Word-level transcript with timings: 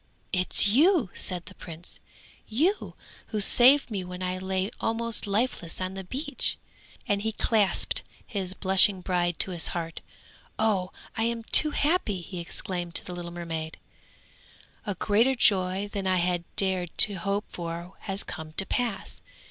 'It 0.33 0.51
is 0.51 0.67
you,' 0.67 1.11
said 1.13 1.45
the 1.45 1.53
prince, 1.53 1.99
'you 2.47 2.95
who 3.27 3.39
saved 3.39 3.91
me 3.91 4.03
when 4.03 4.23
I 4.23 4.39
lay 4.39 4.71
almost 4.79 5.27
lifeless 5.27 5.79
on 5.79 5.93
the 5.93 6.03
beach?' 6.03 6.57
and 7.07 7.21
he 7.21 7.31
clasped 7.33 8.01
his 8.25 8.55
blushing 8.55 9.01
bride 9.01 9.37
to 9.37 9.51
his 9.51 9.67
heart. 9.77 10.01
'Oh! 10.57 10.91
I 11.15 11.25
am 11.25 11.43
too 11.43 11.69
happy!' 11.69 12.21
he 12.21 12.39
exclaimed 12.39 12.95
to 12.95 13.05
the 13.05 13.13
little 13.13 13.29
mermaid. 13.29 13.77
'A 14.87 14.95
greater 14.95 15.35
joy 15.35 15.87
than 15.93 16.07
I 16.07 16.17
had 16.17 16.45
dared 16.55 16.97
to 17.05 17.13
hope 17.19 17.45
for 17.49 17.93
has 17.99 18.23
come 18.23 18.53
to 18.53 18.65
pass. 18.65 19.21